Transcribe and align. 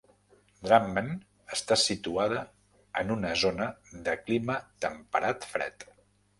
Drammen 0.67 1.11
està 1.57 1.77
situada 1.81 2.41
en 3.03 3.15
una 3.19 3.35
zona 3.45 3.69
de 4.09 4.19
clima 4.25 4.59
temperat-fred. 4.89 5.91